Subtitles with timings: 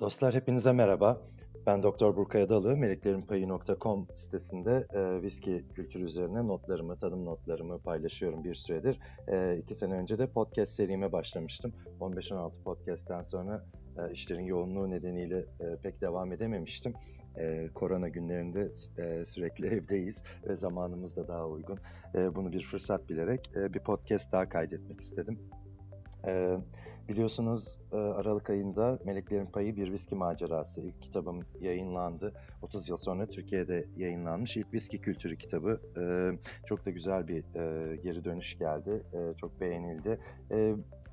[0.00, 1.20] Dostlar hepinize merhaba.
[1.66, 8.54] Ben Doktor Burkay Adalı, meleklerinpayı.com sitesinde e, viski kültürü üzerine notlarımı, tadım notlarımı paylaşıyorum bir
[8.54, 8.98] süredir.
[9.28, 11.72] E, iki sene önce de podcast serime başlamıştım.
[12.00, 13.64] 15-16 podcast'ten sonra
[13.98, 16.94] e, işlerin yoğunluğu nedeniyle e, pek devam edememiştim.
[17.36, 21.78] E, korona günlerinde e, sürekli evdeyiz ve zamanımız da daha uygun.
[22.14, 25.38] E, bunu bir fırsat bilerek e, bir podcast daha kaydetmek istedim.
[26.26, 26.56] E,
[27.12, 32.32] biliyorsunuz e, Aralık ayında Meleklerin Payı Bir Viski Macerası ilk kitabım yayınlandı.
[32.62, 35.80] 30 yıl sonra Türkiye'de yayınlanmış ilk viski kültürü kitabı.
[35.96, 36.02] E,
[36.66, 39.02] çok da güzel bir e, geri dönüş geldi.
[39.40, 40.18] Çok beğenildi.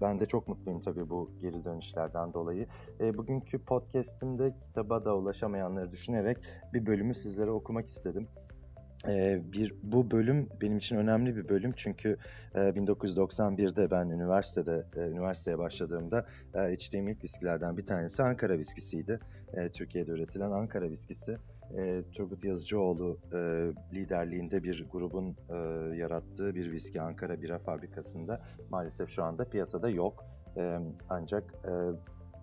[0.01, 2.67] Ben de çok mutluyum tabii bu geri dönüşlerden dolayı.
[2.99, 6.37] Bugünkü podcastimde kitaba da ulaşamayanları düşünerek
[6.73, 8.27] bir bölümü sizlere okumak istedim.
[9.07, 12.17] Ee, bir bu bölüm benim için önemli bir bölüm çünkü
[12.55, 19.19] e, 1991'de ben üniversitede e, üniversiteye başladığımda e, içtiğim ilk viskilerden bir tanesi Ankara viskisiydi.
[19.53, 21.37] E, Türkiye'de üretilen Ankara viskisi.
[21.77, 23.37] E, Turgut Yazıcıoğlu e,
[23.95, 25.55] liderliğinde bir grubun e,
[25.95, 30.25] yarattığı bir viski Ankara Bira Fabrikası'nda maalesef şu anda piyasada yok.
[30.57, 31.71] E, ancak e,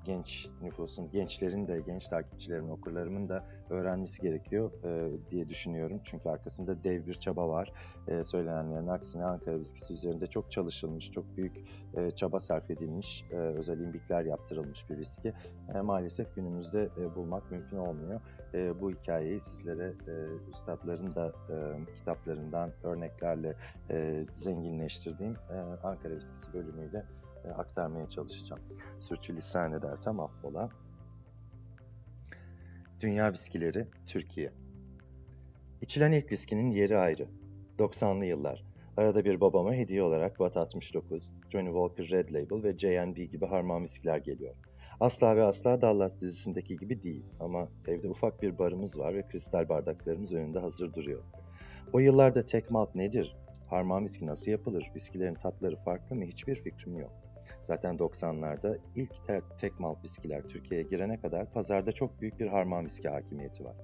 [0.07, 6.01] genç nüfusun, gençlerin de, genç takipçilerin, okurlarımın da öğrenmesi gerekiyor e, diye düşünüyorum.
[6.05, 7.73] Çünkü arkasında dev bir çaba var.
[8.09, 11.57] E, söylenenlerin aksine Ankara viskisi üzerinde çok çalışılmış, çok büyük
[11.97, 15.33] e, çaba sarf edilmiş, e, özel imbikler yaptırılmış bir viski.
[15.75, 18.21] E, maalesef günümüzde e, bulmak mümkün olmuyor.
[18.55, 20.15] E, bu hikayeyi sizlere e,
[20.51, 21.57] üstadların da e,
[21.95, 23.55] kitaplarından örneklerle
[23.91, 27.05] e, zenginleştirdiğim e, Ankara viskisi bölümüyle
[27.47, 28.63] e, aktarmaya çalışacağım.
[29.01, 30.69] Sürçülisan edersem affola.
[33.01, 34.53] Dünya viskileri Türkiye.
[35.83, 37.29] İçilen ilk viskinin yeri ayrı.
[37.79, 38.65] 90'lı yıllar.
[38.97, 43.83] Arada bir babama hediye olarak Watt 69, Johnny Walker Red Label ve J&B gibi harman
[43.83, 44.55] viskiler geliyor.
[45.01, 49.69] Asla ve asla Dallas dizisindeki gibi değil ama evde ufak bir barımız var ve kristal
[49.69, 51.23] bardaklarımız önünde hazır duruyor.
[51.93, 53.37] O yıllarda tek malt nedir?
[53.71, 54.91] Harman viski nasıl yapılır?
[54.95, 56.25] Viskilerin tatları farklı mı?
[56.25, 57.26] Hiçbir fikrim yok.
[57.67, 62.85] Zaten 90'larda ilk te- tek malt viskiler Türkiye'ye girene kadar pazarda çok büyük bir harman
[62.85, 63.77] viski hakimiyeti var.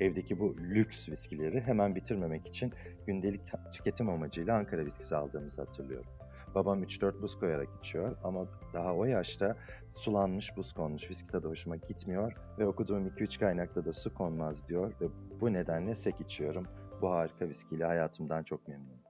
[0.00, 2.72] Evdeki bu lüks viskileri hemen bitirmemek için
[3.06, 3.40] gündelik
[3.72, 6.10] tüketim amacıyla Ankara viskisi aldığımızı hatırlıyorum.
[6.54, 9.56] Babam 3-4 buz koyarak içiyor ama daha o yaşta
[9.94, 14.92] sulanmış buz konmuş viski tadı hoşuma gitmiyor ve okuduğum 2-3 kaynakta da su konmaz diyor
[15.00, 15.06] ve
[15.40, 16.66] bu nedenle sek içiyorum.
[17.02, 19.03] Bu harika viskiyle hayatımdan çok memnunum.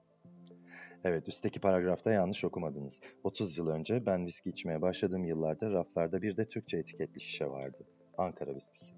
[1.07, 3.01] Evet, üstteki paragrafta yanlış okumadınız.
[3.23, 7.77] 30 yıl önce ben viski içmeye başladığım yıllarda raflarda bir de Türkçe etiketli şişe vardı.
[8.17, 8.93] Ankara viskisi.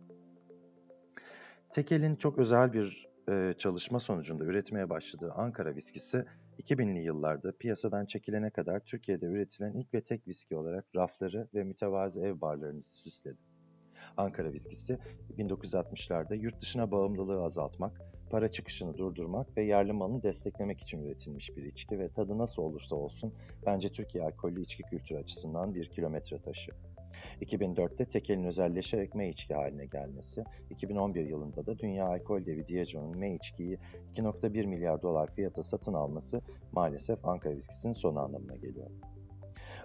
[1.72, 6.26] Tekel'in çok özel bir e, çalışma sonucunda üretmeye başladığı Ankara viskisi
[6.60, 12.22] 2000'li yıllarda piyasadan çekilene kadar Türkiye'de üretilen ilk ve tek viski olarak rafları ve mütevazı
[12.22, 13.42] ev barlarını süsledi.
[14.18, 15.00] Ankara viskisi
[15.38, 21.64] 1960'larda yurt dışına bağımlılığı azaltmak, para çıkışını durdurmak ve yerli malını desteklemek için üretilmiş bir
[21.64, 23.34] içki ve tadı nasıl olursa olsun
[23.66, 26.72] bence Türkiye alkollü içki kültürü açısından bir kilometre taşı.
[27.42, 33.36] 2004'te tekelin özelleşerek May içki haline gelmesi, 2011 yılında da dünya alkol devi Diageo'nun May
[33.36, 33.80] içkiyi
[34.16, 38.90] 2.1 milyar dolar fiyata satın alması maalesef Ankara viskisinin sonu anlamına geliyor.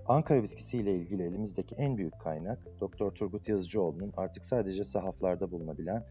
[0.06, 3.10] Ankara viskisi ile ilgili elimizdeki en büyük kaynak Dr.
[3.10, 6.04] Turgut Yazıcıoğlu'nun artık sadece sahaflarda bulunabilen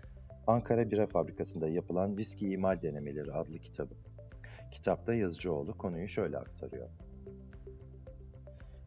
[0.47, 3.93] Ankara Bira Fabrikası'nda yapılan viski imal denemeleri adlı kitabı.
[4.71, 6.89] Kitapta Yazıcıoğlu konuyu şöyle aktarıyor.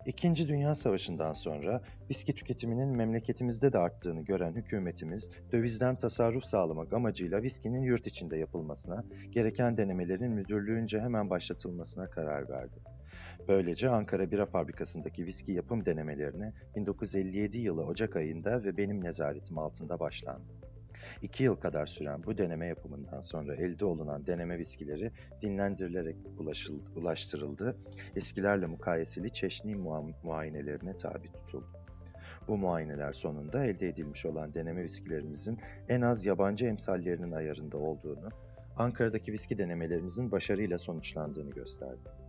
[0.07, 7.43] İkinci Dünya Savaşı'ndan sonra viski tüketiminin memleketimizde de arttığını gören hükümetimiz dövizden tasarruf sağlamak amacıyla
[7.43, 12.81] viskinin yurt içinde yapılmasına, gereken denemelerin müdürlüğünce hemen başlatılmasına karar verdi.
[13.49, 20.01] Böylece Ankara Bira Fabrikası'ndaki viski yapım denemelerine 1957 yılı Ocak ayında ve benim nezaretim altında
[20.01, 20.74] başlandı.
[21.23, 26.17] İki yıl kadar süren bu deneme yapımından sonra elde olunan deneme viskileri dinlendirilerek
[26.97, 27.77] ulaştırıldı,
[28.17, 29.77] eskilerle mukayeseli çeşni
[30.23, 31.85] muayenelerine tabi tutuldu.
[32.49, 35.59] Bu muayeneler sonunda elde edilmiş olan deneme viskilerimizin
[35.89, 38.29] en az yabancı emsallerinin ayarında olduğunu,
[38.77, 42.24] Ankara'daki viski denemelerimizin başarıyla sonuçlandığını gösterdi.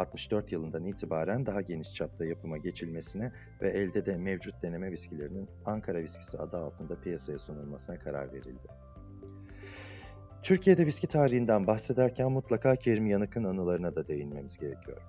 [0.00, 3.32] 64 yılından itibaren daha geniş çapta yapıma geçilmesine
[3.62, 8.68] ve elde de mevcut deneme viskilerinin Ankara viskisi adı altında piyasaya sunulmasına karar verildi.
[10.42, 15.02] Türkiye'de viski tarihinden bahsederken mutlaka Kerim Yanık'ın anılarına da değinmemiz gerekiyor.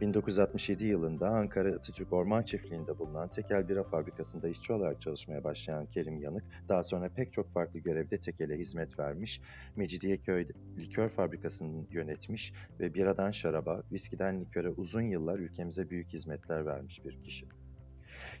[0.00, 6.18] 1967 yılında Ankara Atatürk Orman Çiftliği'nde bulunan Tekel Bira Fabrikası'nda işçi olarak çalışmaya başlayan Kerim
[6.18, 9.40] Yanık, daha sonra pek çok farklı görevde Tekel'e hizmet vermiş,
[9.76, 10.48] Mecidiyeköy
[10.78, 17.22] Likör Fabrikası'nı yönetmiş ve biradan şaraba, viskiden liköre uzun yıllar ülkemize büyük hizmetler vermiş bir
[17.22, 17.46] kişi.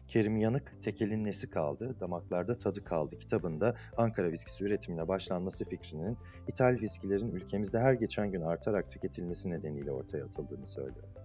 [0.08, 6.80] Kerim Yanık, Tekel'in Nesi Kaldı, Damaklarda Tadı Kaldı kitabında Ankara viskisi üretimine başlanması fikrinin ithal
[6.80, 11.23] viskilerin ülkemizde her geçen gün artarak tüketilmesi nedeniyle ortaya atıldığını söylüyor.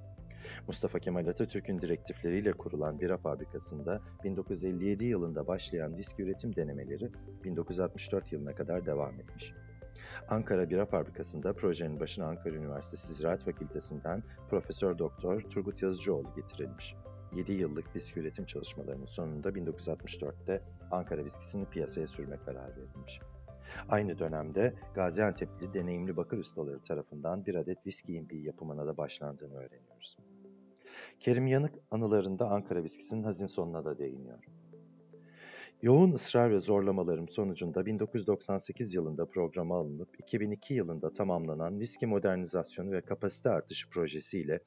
[0.67, 7.11] Mustafa Kemal Atatürk'ün direktifleriyle kurulan bira fabrikasında 1957 yılında başlayan viski üretim denemeleri
[7.43, 9.53] 1964 yılına kadar devam etmiş.
[10.29, 16.95] Ankara Bira Fabrikası'nda projenin başına Ankara Üniversitesi Ziraat Fakültesinden Profesör Doktor Turgut Yazıcıoğlu getirilmiş.
[17.35, 20.61] 7 yıllık viski üretim çalışmalarının sonunda 1964'te
[20.91, 23.19] Ankara viskisini piyasaya sürme kararı verilmiş.
[23.89, 30.17] Aynı dönemde Gaziantep'li deneyimli bakır ustaları tarafından bir adet viski imbiği yapımına da başlandığını öğreniyoruz.
[31.19, 34.43] Kerim Yanık anılarında Ankara viskisinin hazin sonuna da değiniyor.
[35.81, 43.01] Yoğun ısrar ve zorlamalarım sonucunda 1998 yılında programa alınıp 2002 yılında tamamlanan viski modernizasyonu ve
[43.01, 44.59] kapasite artışı projesiyle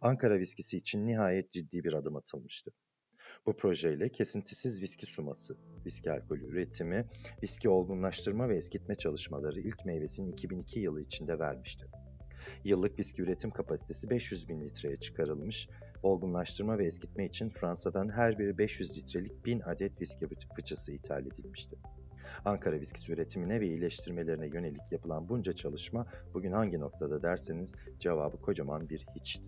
[0.00, 2.70] Ankara viskisi için nihayet ciddi bir adım atılmıştı.
[3.46, 5.56] Bu projeyle kesintisiz viski suması,
[5.86, 7.04] viski alkolü üretimi,
[7.42, 11.86] viski olgunlaştırma ve eskitme çalışmaları ilk meyvesini 2002 yılı içinde vermişti.
[12.64, 15.68] Yıllık viski üretim kapasitesi 500 bin litreye çıkarılmış,
[16.02, 21.76] olgunlaştırma ve eskitme için Fransa'dan her biri 500 litrelik 1000 adet viski fıçısı ithal edilmişti.
[22.44, 28.88] Ankara viskisi üretimine ve iyileştirmelerine yönelik yapılan bunca çalışma bugün hangi noktada derseniz cevabı kocaman
[28.88, 29.42] bir hiçtir.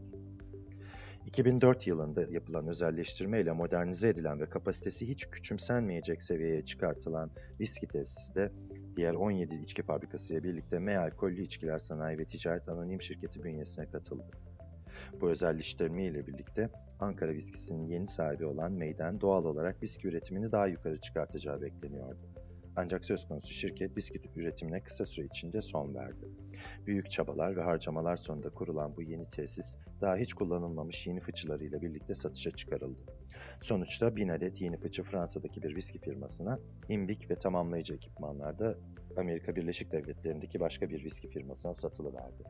[1.26, 7.30] 2004 yılında yapılan özelleştirme ile modernize edilen ve kapasitesi hiç küçümsenmeyecek seviyeye çıkartılan
[7.60, 8.52] viski tesisi de
[8.96, 13.90] diğer 17 içki fabrikası ile birlikte M Alkollü İçkiler Sanayi ve Ticaret Anonim Şirketi bünyesine
[13.90, 14.30] katıldı.
[15.20, 20.66] Bu özelleştirme ile birlikte Ankara viskisinin yeni sahibi olan Meyden doğal olarak viski üretimini daha
[20.66, 22.28] yukarı çıkartacağı bekleniyordu.
[22.76, 26.28] Ancak söz konusu şirket viski üretimine kısa süre içinde son verdi.
[26.86, 32.14] Büyük çabalar ve harcamalar sonunda kurulan bu yeni tesis daha hiç kullanılmamış yeni fıçılarıyla birlikte
[32.14, 33.00] satışa çıkarıldı.
[33.60, 36.58] Sonuçta bin adet yeni fıçı Fransa'daki bir viski firmasına,
[36.88, 38.78] imbik ve tamamlayıcı ekipmanlarda
[39.16, 42.44] Amerika Birleşik Devletleri'ndeki başka bir viski firmasına satılıverdi.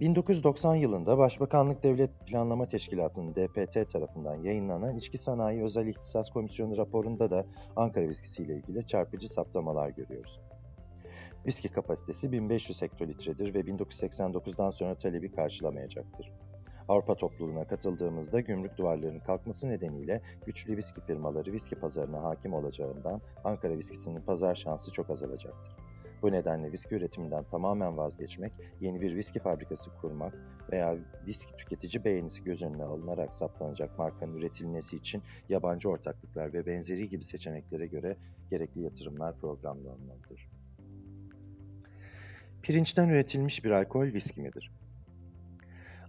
[0.00, 7.30] 1990 yılında Başbakanlık Devlet Planlama Teşkilatı'nın DPT tarafından yayınlanan İçki Sanayi Özel İhtisas Komisyonu raporunda
[7.30, 7.46] da
[7.76, 10.40] Ankara viskisi ile ilgili çarpıcı saptamalar görüyoruz.
[11.46, 16.32] Viski kapasitesi 1500 hektolitredir ve 1989'dan sonra talebi karşılamayacaktır.
[16.88, 23.78] Avrupa topluluğuna katıldığımızda gümrük duvarlarının kalkması nedeniyle güçlü viski firmaları viski pazarına hakim olacağından Ankara
[23.78, 25.87] viskisinin pazar şansı çok azalacaktır.
[26.22, 30.34] Bu nedenle viski üretiminden tamamen vazgeçmek, yeni bir viski fabrikası kurmak
[30.72, 37.08] veya viski tüketici beğenisi göz önüne alınarak saptanacak markanın üretilmesi için yabancı ortaklıklar ve benzeri
[37.08, 38.16] gibi seçeneklere göre
[38.50, 40.48] gerekli yatırımlar programlanmalıdır.
[42.62, 44.72] Pirinçten üretilmiş bir alkol viski midir?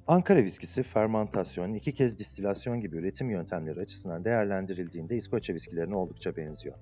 [0.07, 6.75] Ankara viskisi fermantasyon, iki kez distilasyon gibi üretim yöntemleri açısından değerlendirildiğinde İskoçya viskilerine oldukça benziyor.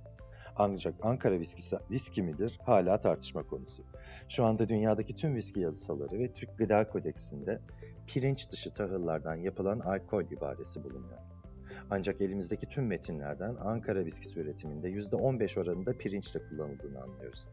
[0.60, 3.84] Ancak Ankara viskisi viski midir hala tartışma konusu.
[4.30, 7.60] Şu anda dünyadaki tüm viski yazısaları ve Türk Gıda Kodeksinde
[8.08, 11.20] pirinç dışı tahıllardan yapılan alkol ibaresi bulunuyor.
[11.90, 17.48] Ancak elimizdeki tüm metinlerden Ankara viskisi üretiminde %15 oranında pirinçle kullanıldığını anlıyoruz.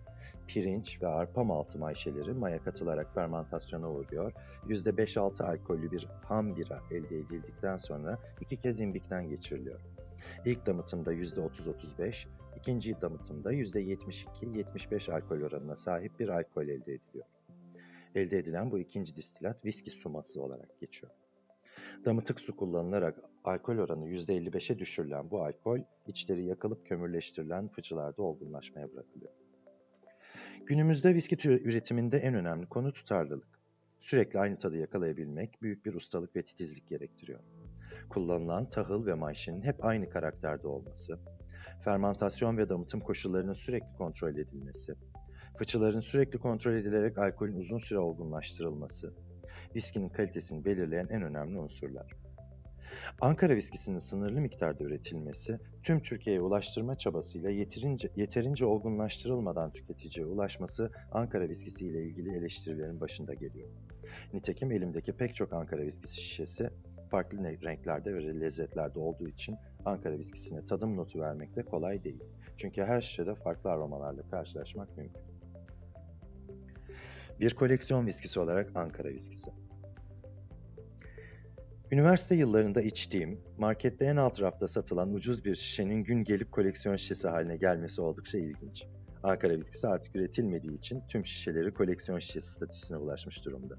[0.46, 4.32] Pirinç ve arpa maltı mayşeleri maya katılarak fermentasyona uğruyor.
[4.68, 9.80] %5-6 alkollü bir ham bira elde edildikten sonra iki kez imbikten geçiriliyor.
[10.44, 12.26] İlk damıtımda %30-35,
[12.64, 17.24] ikinci damıtımda %72-75 alkol oranına sahip bir alkol elde ediliyor.
[18.14, 21.12] Elde edilen bu ikinci distilat viski suması olarak geçiyor.
[22.04, 29.32] Damıtık su kullanılarak alkol oranı %55'e düşürülen bu alkol, içleri yakılıp kömürleştirilen fıçılarda olgunlaşmaya bırakılıyor.
[30.66, 33.60] Günümüzde viski üretiminde en önemli konu tutarlılık.
[34.00, 37.40] Sürekli aynı tadı yakalayabilmek büyük bir ustalık ve titizlik gerektiriyor.
[38.10, 41.18] Kullanılan tahıl ve mayşenin hep aynı karakterde olması,
[41.84, 44.94] fermantasyon ve damıtım koşullarının sürekli kontrol edilmesi,
[45.58, 49.14] fıçıların sürekli kontrol edilerek alkolün uzun süre olgunlaştırılması,
[49.74, 52.12] viskinin kalitesini belirleyen en önemli unsurlar.
[53.20, 61.48] Ankara viskisinin sınırlı miktarda üretilmesi, tüm Türkiye'ye ulaştırma çabasıyla yeterince, yeterince olgunlaştırılmadan tüketiciye ulaşması Ankara
[61.48, 63.68] viskisi ile ilgili eleştirilerin başında geliyor.
[64.32, 66.70] Nitekim elimdeki pek çok Ankara viskisi şişesi
[67.10, 72.22] farklı renklerde ve lezzetlerde olduğu için Ankara viskisine tadım notu vermek de kolay değil.
[72.56, 75.22] Çünkü her şişede farklı aromalarla karşılaşmak mümkün.
[77.40, 79.50] Bir koleksiyon viskisi olarak Ankara viskisi.
[81.92, 87.28] Üniversite yıllarında içtiğim, markette en alt rafta satılan ucuz bir şişenin gün gelip koleksiyon şişesi
[87.28, 88.86] haline gelmesi oldukça ilginç.
[89.22, 93.74] Ankara viskisi artık üretilmediği için tüm şişeleri koleksiyon şişesi statüsüne ulaşmış durumda.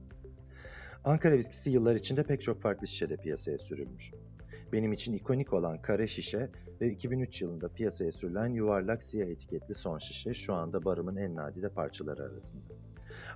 [1.04, 4.12] Ankara viskisi yıllar içinde pek çok farklı şişede piyasaya sürülmüş.
[4.74, 6.50] Benim için ikonik olan kare şişe
[6.82, 11.70] ve 2003 yılında piyasaya sürülen yuvarlak siyah etiketli son şişe şu anda barımın en nadide
[11.70, 12.74] parçaları arasında.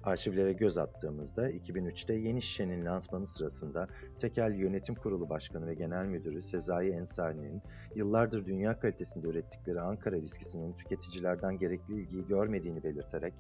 [0.04, 6.42] Arşivlere göz attığımızda 2003'te yeni şişenin lansmanı sırasında Tekel Yönetim Kurulu Başkanı ve Genel Müdürü
[6.42, 7.62] Sezai Ensari'nin
[7.96, 13.34] yıllardır dünya kalitesinde ürettikleri Ankara viskisinin tüketicilerden gerekli ilgiyi görmediğini belirterek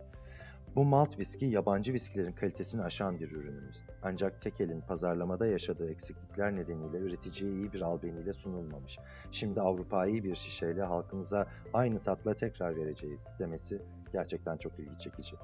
[0.75, 3.77] bu malt viski yabancı viskilerin kalitesini aşan bir ürünümüz.
[4.03, 8.99] Ancak Tekel'in pazarlamada yaşadığı eksiklikler nedeniyle üreticiye iyi bir albeniyle sunulmamış.
[9.31, 13.81] Şimdi Avrupa'yı bir şişeyle halkımıza aynı tatla tekrar vereceğiz demesi
[14.13, 15.35] gerçekten çok ilgi çekici.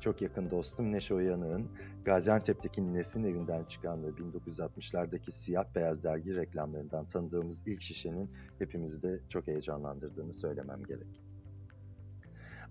[0.00, 1.70] Çok yakın dostum Neşe Uyanık'ın
[2.04, 9.20] Gaziantep'teki ninesinin evinden çıkan ve 1960'lardaki siyah beyaz dergi reklamlarından tanıdığımız ilk şişenin hepimizi de
[9.28, 11.29] çok heyecanlandırdığını söylemem gerek.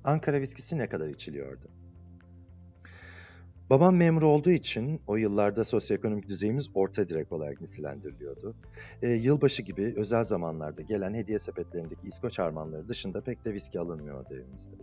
[0.04, 1.68] Ankara viskisi ne kadar içiliyordu?
[3.70, 8.56] Babam memur olduğu için o yıllarda sosyoekonomik düzeyimiz orta direk olarak nitelendiriliyordu.
[9.02, 14.34] E, yılbaşı gibi özel zamanlarda gelen hediye sepetlerindeki İskoç armanları dışında pek de viski alınmıyordu
[14.34, 14.76] evimizde.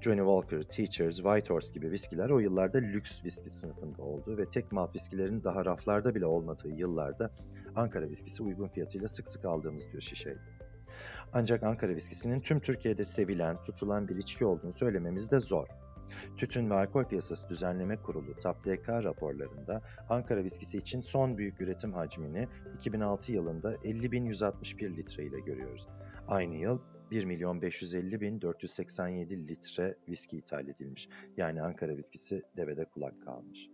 [0.00, 4.72] Johnny Walker, Teachers, White Horse gibi viskiler o yıllarda lüks viski sınıfında oldu ve tek
[4.72, 7.30] malt viskilerin daha raflarda bile olmadığı yıllarda
[7.76, 10.57] Ankara viskisi uygun fiyatıyla sık sık aldığımız bir şişeydi.
[11.32, 15.66] Ancak Ankara viskisinin tüm Türkiye'de sevilen, tutulan bir içki olduğunu söylememiz de zor.
[16.36, 22.48] Tütün ve Alkol Piyasası Düzenleme Kurulu TAPDK raporlarında Ankara viskisi için son büyük üretim hacmini
[22.74, 25.88] 2006 yılında 50.161 litre ile görüyoruz.
[26.28, 26.78] Aynı yıl
[27.10, 31.08] 1 milyon 550 bin 487 litre viski ithal edilmiş.
[31.36, 33.68] Yani Ankara viskisi devede kulak kalmış.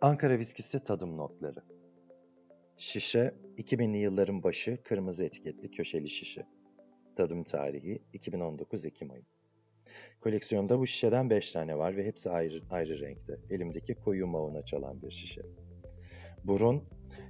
[0.00, 1.71] Ankara viskisi tadım notları.
[2.82, 6.46] Şişe 2000'li yılların başı kırmızı etiketli köşeli şişe.
[7.16, 9.22] Tadım tarihi 2019 Ekim ayı.
[10.20, 13.38] Koleksiyonda bu şişeden 5 tane var ve hepsi ayrı, ayrı renkte.
[13.50, 15.42] Elimdeki koyu mavuna çalan bir şişe.
[16.44, 16.84] Burun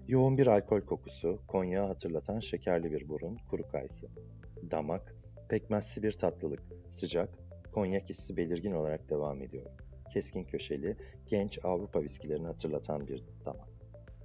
[0.09, 4.09] Yoğun bir alkol kokusu, konyağı hatırlatan şekerli bir burun, kuru kayısı.
[4.71, 5.15] Damak,
[5.49, 7.39] pekmezsi bir tatlılık, sıcak,
[7.73, 9.71] konyak hissi belirgin olarak devam ediyor.
[10.13, 13.69] Keskin köşeli, genç Avrupa viskilerini hatırlatan bir damak.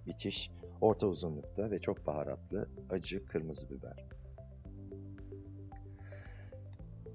[0.06, 4.08] Bitiş, orta uzunlukta ve çok baharatlı, acı kırmızı biber.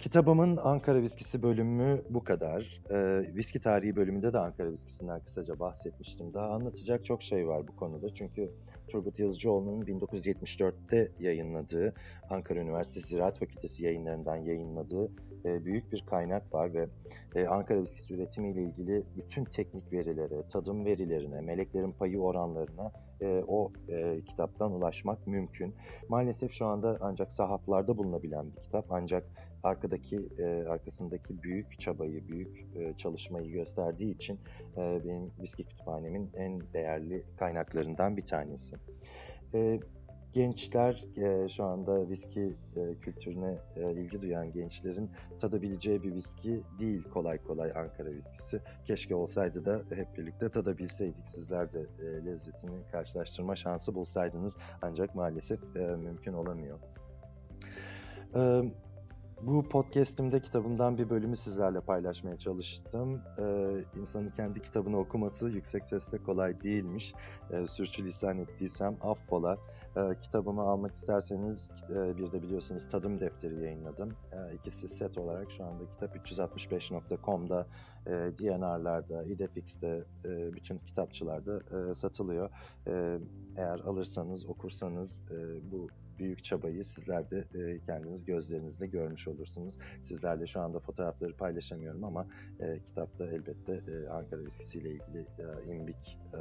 [0.03, 2.83] Kitabımın Ankara Viskisi bölümü bu kadar.
[2.91, 6.35] Ee, viski tarihi bölümünde de Ankara Viskisi'nden kısaca bahsetmiştim.
[6.35, 8.15] Daha anlatacak çok şey var bu konuda.
[8.15, 8.51] Çünkü
[8.89, 11.95] Turgut Yazıcıoğlu'nun 1974'te yayınladığı
[12.31, 15.11] Ankara Üniversitesi Ziraat Fakültesi yayınlarından yayınladığı
[15.45, 16.89] e, büyük bir kaynak var ve
[17.35, 22.93] e, Ankara viskisi üretimiyle ilgili bütün teknik verilere, tadım verilerine, meleklerin payı oranlarına
[23.23, 25.75] e, o e, kitaptan ulaşmak mümkün.
[26.09, 29.25] Maalesef şu anda ancak sahaflarda bulunabilen bir kitap ancak
[29.63, 34.41] arkadaki e, arkasındaki büyük çabayı, büyük e, çalışmayı gösterdiği için
[34.77, 38.77] e, benim viski kütüphanemin en değerli kaynaklarından bir tanesi.
[39.55, 39.81] E,
[40.33, 47.03] gençler e, şu anda viski e, kültürüne e, ilgi duyan gençlerin tadabileceği bir viski değil
[47.03, 48.61] kolay kolay Ankara viskisi.
[48.85, 51.29] Keşke olsaydı da hep birlikte tadabilseydik.
[51.29, 56.79] Sizler de e, lezzetini karşılaştırma şansı bulsaydınız ancak maalesef e, mümkün olamıyor.
[58.35, 58.63] E,
[59.43, 63.23] bu podcast'imde kitabımdan bir bölümü sizlerle paylaşmaya çalıştım.
[63.39, 67.15] Ee, insanın kendi kitabını okuması yüksek sesle kolay değilmiş.
[67.51, 69.59] Ee, sürçülisan ettiysem affola.
[69.97, 74.13] Ee, kitabımı almak isterseniz e, bir de biliyorsunuz tadım defteri yayınladım.
[74.33, 77.67] Ee, ikisi set olarak şu anda kitap 365.com'da,
[78.07, 82.51] e, DNR'larda, idefix'te, e, bütün kitapçılarda e, satılıyor.
[82.87, 83.19] E,
[83.57, 85.89] eğer alırsanız, okursanız e, bu
[86.23, 89.79] büyük çabayı sizler de e, kendiniz gözlerinizle görmüş olursunuz.
[90.03, 92.27] Sizlerle şu anda fotoğrafları paylaşamıyorum ama
[92.61, 96.41] e, kitapta elbette e, Ankara viskisiyle ilgili e, imbik e,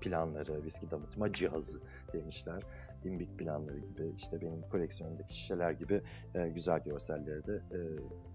[0.00, 1.80] planları, viski damıtma cihazı
[2.12, 2.62] demişler.
[3.04, 6.02] İmbik planları gibi işte benim koleksiyonumdaki şişeler gibi
[6.34, 7.78] e, güzel görselleri de e,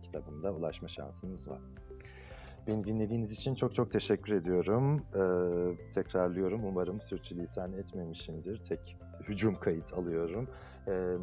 [0.03, 1.61] kitabımda ulaşma şansınız var.
[2.67, 5.05] Beni dinlediğiniz için çok çok teşekkür ediyorum.
[5.15, 6.65] Ee, tekrarlıyorum.
[6.65, 8.63] Umarım sürçülisan etmemişimdir.
[8.63, 10.47] Tek hücum kayıt alıyorum.
[10.87, 11.17] Ee,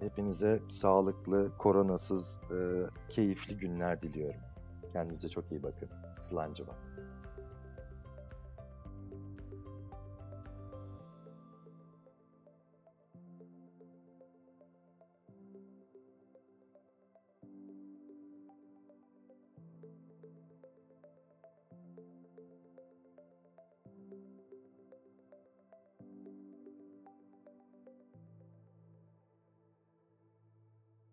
[0.00, 2.56] hepinize sağlıklı, koronasız, e,
[3.08, 4.40] keyifli günler diliyorum.
[4.92, 5.88] Kendinize çok iyi bakın.
[6.20, 6.72] Slancıva.